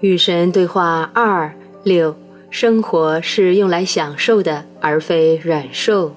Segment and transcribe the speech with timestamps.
[0.00, 2.14] 与神对话二六，
[2.50, 6.14] 生活是用来享受的，而非忍受。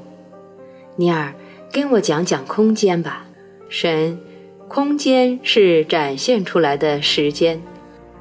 [0.97, 1.33] 尼尔，
[1.71, 3.25] 跟我讲讲空间吧。
[3.69, 4.19] 神，
[4.67, 7.59] 空间是展现出来的时间。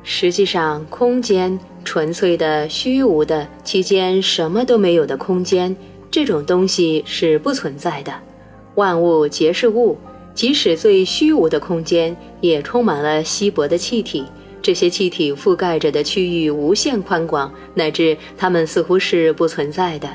[0.02, 5.77] 实际上，空间纯粹的、虚无的，其间什么都没有的空间，
[6.11, 8.14] 这种东西是不存在的。
[8.77, 9.98] 万物皆是物，
[10.33, 14.24] 即使最虚无的空间，也充满了稀薄的气体。
[14.62, 20.09] 这些气体覆盖着的区域无限宽广，乃至它们似乎是不存在的。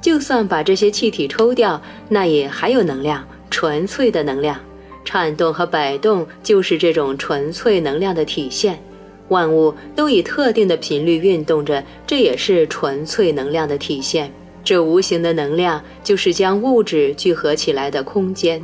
[0.00, 4.58] 就算把这些气体抽掉，那也还有能量，纯粹的能量。
[5.04, 8.82] 颤动和摆动就是这种纯粹能量的体现。
[9.28, 14.32] 万物都以特定的频率运动着，这也是纯粹能量的体现。
[14.64, 18.62] 这无形的能量就是将物质聚合起来的空间。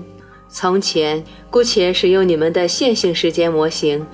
[0.49, 4.07] 从前，姑且使用你们的线性时间模型。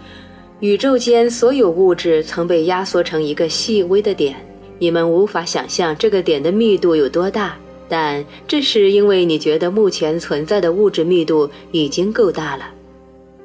[0.64, 4.34] 宇宙间所有物质曾被压缩成一个细微的点，
[4.78, 7.54] 你们无法想象这个点的密度有多大，
[7.86, 12.64] 但这是因为你觉得目前存在的物质密度已经够大了。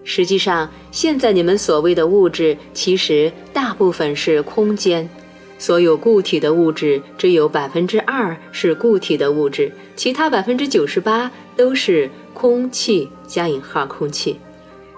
[0.06, 5.09] 实际上，现在你们所谓的物质，其实大部分是空间。
[5.58, 14.38] 所有固体的物质只有百分之二是固体的物质，其他百分之九十八都是空气（加引号空气）。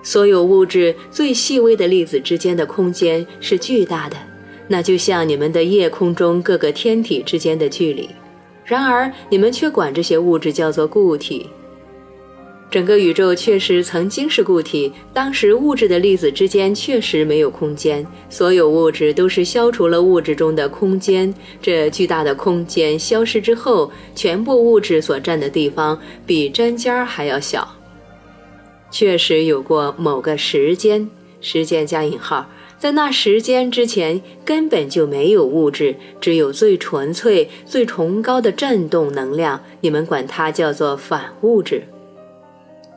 [0.04, 4.18] 所有物质最细微的粒子之间的空间是巨大的，
[4.68, 8.10] 那就像你们的夜空中各个天体之间的距离。
[8.66, 11.48] 然而，你们却管这些物质叫做固体。
[12.70, 18.06] 整个宇宙确实曾经是固体，当时物质的粒子之间确实没有空间。
[18.30, 27.68] 所有物质都是消除了物质中的空间，这巨大的空间消失之后，全部物质所占的地方比针尖儿还要小。
[28.92, 32.48] 确实有过某个时间，时间加引号，
[32.78, 39.60] 在那时间之前根本就没有物质，只有最纯粹、最崇高的振动能量。
[39.80, 41.84] 你们管它叫做反物质。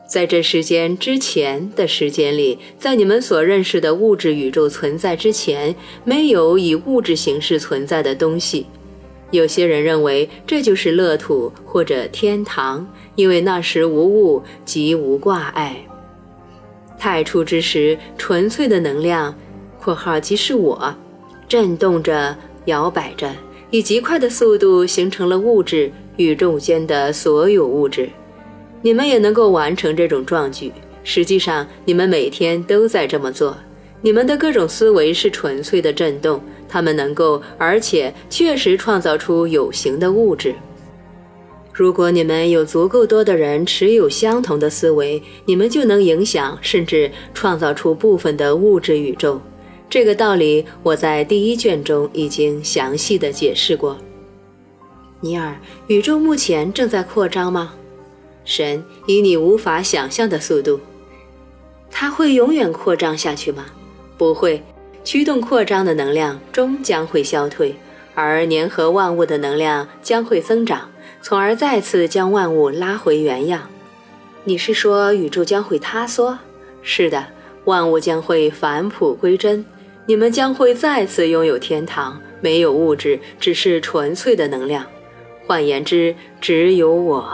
[0.07, 8.67] 在这时间之前的时间里，在你们所认识的物质宇宙存在之前，没有以物质形式存在的东西。
[9.31, 15.75] 有些人认为这就是乐土或者天堂，因为那时无物即无挂碍。
[16.97, 19.33] 太初之时，纯粹的能量
[19.79, 20.93] （括号即是我）
[21.47, 22.35] 震动着、
[22.65, 23.31] 摇摆着，
[23.69, 28.09] 以极快的速度形成了物质，宇宙间的所有物质。
[28.81, 30.71] 你们也能够完成这种壮举。
[31.03, 33.55] 实际上，你们每天都在这么做。
[34.01, 36.41] 你们的各种思维是纯粹的震动。
[36.67, 40.53] 他们能够，而且确实创造出有形的物质。
[41.77, 49.41] 如果你们有足够多的人持有相同的思维，你们就能影响甚至创造出部分的物质宇宙。
[49.89, 53.97] 这个道理我在第一卷中已经详细的解释过。
[55.19, 57.73] 尼尔，宇宙目前正在扩张吗？
[58.45, 60.79] 神，以你无法想象的速度。
[61.91, 63.65] 它会永远扩张下去吗？
[64.17, 64.63] 不会。
[65.03, 67.75] 驱动扩张的能量终将会消退，
[68.13, 70.89] 而粘合万物的能量将会增长，
[71.27, 73.67] 从而再次将万物拉回原样。
[74.43, 76.37] 你是说宇宙将会塌缩？
[76.83, 77.25] 是的，
[77.63, 79.65] 万物将会返璞归真，
[80.05, 84.85] 你们将会再次拥有天堂，没有物质，只是纯粹的能量。
[85.47, 87.27] 换言之，只有我。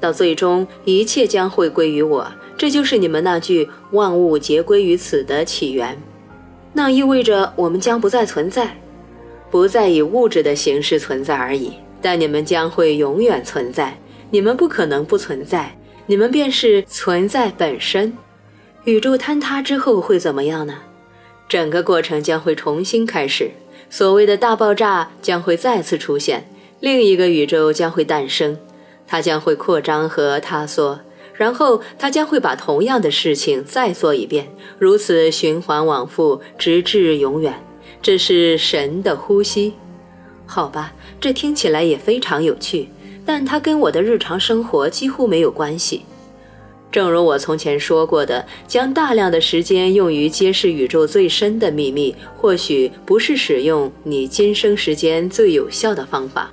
[0.00, 2.32] 到最终，一切将会归于我。
[2.56, 6.00] 这就是你们那句“万物皆归于此”的起源。
[6.72, 8.74] 那意味着我们将不再存在，
[9.50, 11.74] 不再以物质的形式存在而已。
[12.02, 13.98] 但你们将会永远存在，
[14.30, 18.12] 你们不可能不存在，你们便是存在本身。
[18.84, 20.78] 宇宙坍塌之后会怎么样呢？
[21.48, 23.50] 整个过程将会重新开始，
[23.90, 26.48] 所谓的大爆炸将会再次出现，
[26.80, 28.56] 另一个宇宙将会诞生，
[29.06, 31.00] 它将会扩张和塌缩。
[31.34, 34.46] 然后它将会把同样的事情再做一遍，
[34.78, 37.54] 如此循环往复，直至永远。
[38.02, 39.74] 这是神的呼吸，
[40.50, 40.92] 好吧？
[41.20, 42.88] 这听起来也非常有趣，
[43.24, 46.02] 但它跟我的日常生活几乎没有关系。
[46.90, 56.50] 正如我从前说过的，将大量的时间用于揭示宇宙最深的秘密，或许不是使用你今生时间最有效的方法。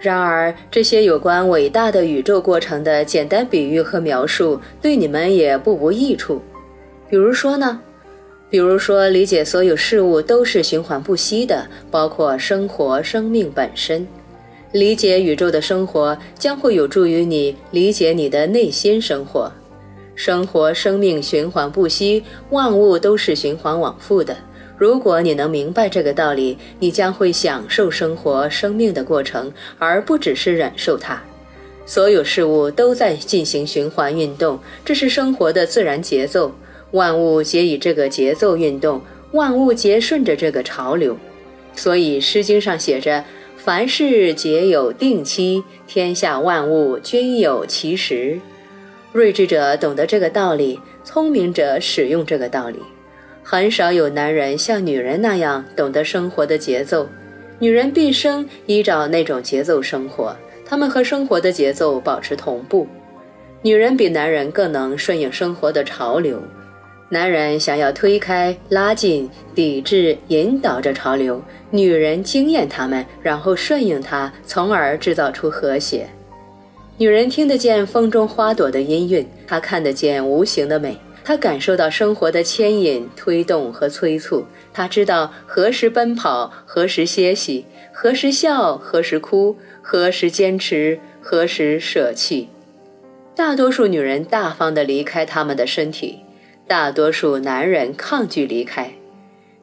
[0.00, 6.42] 然而，这些有关伟大的宇宙过程的简单比喻和描述，对你们也不无益处。
[7.08, 7.80] 比如说呢？
[8.50, 14.06] 比如说，理解所有事物都是循环不息的，包括生活、生命本身。
[14.72, 19.52] 理解宇宙的生活，将会有助于你理解你的内心生活。
[20.14, 24.36] 生活、生命循环不息，万物都是循环往复的。
[24.76, 31.22] 如果你能明白这个道理，你将会享受生活、生命的过程，而不只是忍受它。
[31.84, 36.52] 所有事物都在进行循环运动，这是生活的自然节奏。
[36.92, 39.00] 万物皆以这个节奏运动，
[39.32, 41.16] 万物皆顺着这个潮流。
[41.74, 43.24] 所以《诗经》上写着
[43.56, 48.40] ：“凡事皆有定期，天下万物均有其时。”
[49.12, 52.78] 睿智者懂得这个道理，聪明者使用这个道理。
[53.42, 57.08] 很少有男人像女人那样懂得生活的节奏，
[57.58, 60.36] 女人毕生依照那种节奏生活。
[60.66, 62.86] 他们和生活的节奏保持同步，
[63.62, 66.42] 女人比男人更能顺应生活的潮流。
[67.10, 76.06] 男人想要推开、拉近、抵制、引导着潮流，女人惊艳他们，然后顺应他，从而制造出和谐。
[76.98, 84.44] 女人听得见风中花朵的音韵，她看得见无形的美，她感受到生活的牵引、推动和催促，
[84.74, 89.56] 她知道何时奔跑，何时歇息，何时笑，何时哭。
[89.80, 92.50] 何时坚持，何时舍弃？
[93.34, 96.18] 大多数女人大方地离开他们的身体，
[96.68, 98.92] 大多数男人抗拒离开。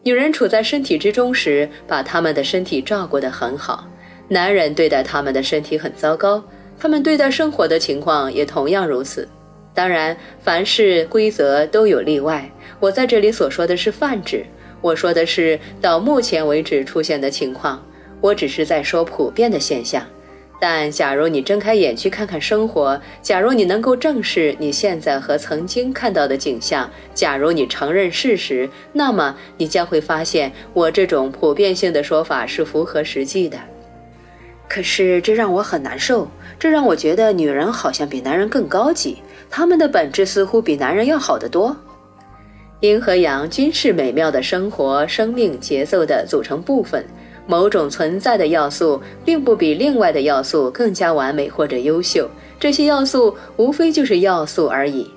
[0.01, 3.87] 女人处在身体之中时，把他们的身体照顾得很好；
[4.27, 6.43] 男人对待他们的身体很糟糕。
[6.79, 9.27] 他们对待生活的情况也同样如此。
[9.71, 12.49] 当然，凡事规则都有例外。
[12.79, 14.43] 我在这里所说的是泛指，
[14.81, 17.79] 我说的是到目前为止出现的情况。
[18.19, 20.03] 我只是在说普遍的现象。
[20.59, 33.57] 但假如你睁开眼去看看生活，假如你能够正视你现在和曾经看到的景象，假如你承认事实，那么你将会发现我这种普遍性的说法是符合实际的。
[34.67, 41.75] 可是这让我很难受，这让我觉得女人好像比男人更高级，她们的本质似乎比男人要好得多。
[42.79, 47.05] 阴和阳均是美妙的生活生命节奏的组成部分。
[47.47, 52.29] 某种存在的要素，并不比另外的要素更加完美或者优秀。
[52.59, 55.11] 这些要素无非就是要素而已。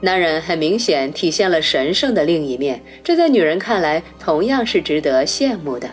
[0.00, 5.88] 男人很明显体现了神圣的另一面，这在女人看来同样是值得羡慕的。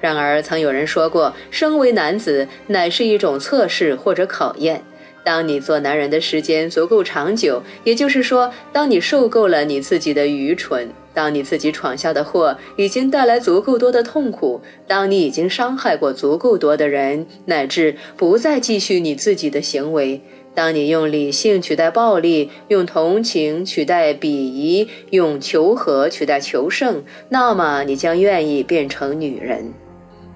[0.00, 4.82] 然而，曾有人说过，身为男子乃是一种测试或者考验。
[5.24, 10.88] 当你做男人的时间足够长久，也就是说，当你受够了你自己的愚蠢。
[11.14, 20.20] 当你自己闯下的祸已经带来足够多的痛苦，当你已经伤害过足够多的人，乃至不再继续你自己的行为，
[20.56, 29.72] 当你用理性取代暴力，用同情取代鄙夷，用求和取代求胜，那么你将愿意变成女人。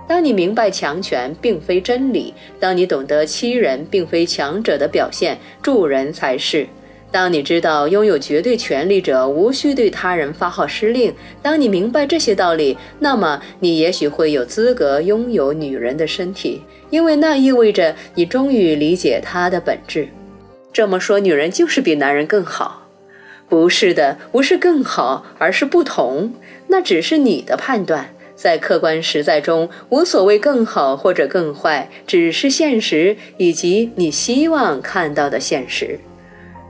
[0.09, 6.67] 当你明白强权并非真理，当你懂得欺人并非强者的表现，助人才是。
[7.11, 20.09] 当你知道拥有绝对权力者无需对他人发号施令，当你明白这些道理，那么你也许会有资格拥有女人的身体，因为那意味着你终于理解她的本质。
[20.73, 22.87] 这么说，女人就是比男人更好？
[23.49, 26.35] 不是的，不是更好，而是不同。
[26.67, 35.99] 那只是你的判断，在客观实在中无所谓更好或者更坏，只是现实以及你希望看到的现实。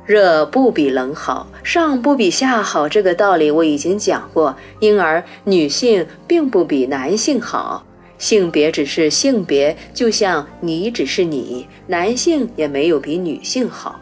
[0.07, 4.57] 热不比冷好，上不比下好，这个道理我已经讲过。
[4.81, 7.85] 因而，女性并不比男性好，
[8.17, 14.01] 性别只是性别，就像你只是你，男性也没有比女性好。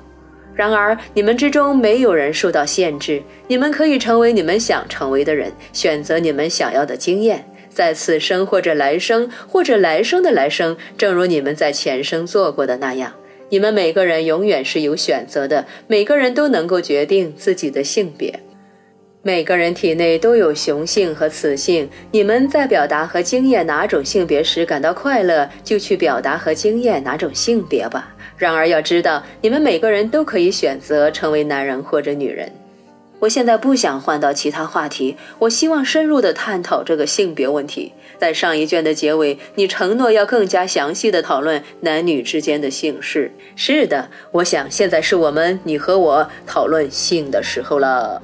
[0.55, 7.45] 然而，你们之中没有人受到限制，你们可以成为你们想成为的人，选择你们想要的经验，
[7.77, 13.13] 在此生或者来生，或者来生的来生，正如你们在前生做过的那样。
[13.51, 18.41] 你们每个人永远是有选择的，每个人都能够决定自己的性别。
[19.21, 21.87] 每个人体内都有雄性和雌性。
[22.13, 28.17] 你们在表达和经验哪种性别时感到快乐，就去表达和经验哪种性别吧。
[28.39, 32.51] 然而要知道，你们每个人都可以选择成为男人或者女人。
[33.19, 37.93] 我现在不想换到其他话题，我希望深入的探讨这个性别问题。
[38.19, 43.33] 在上一卷的结尾，你承诺要更加详细的讨论男女之间的性事。
[43.55, 48.21] 是的，我想现在是我们你和我讨论性的时候了。